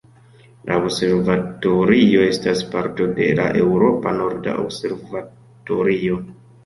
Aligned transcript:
La 0.69 0.77
Observatorio 0.83 2.23
estas 2.29 2.63
parto 2.71 3.07
de 3.19 3.27
la 3.41 3.45
Eŭropa 3.65 4.15
norda 4.23 4.57
observatorio. 4.65 6.19